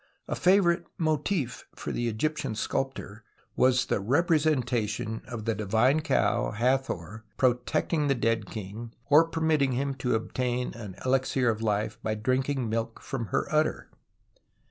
[0.27, 3.23] A favourite motif for the Egyptian sculptor
[3.55, 9.25] was the re presentation of the Divine Cow, Hathor, pro tecting the dead king or
[9.27, 13.91] permitting him to obtain an elixir of life by drinking milk from her udder.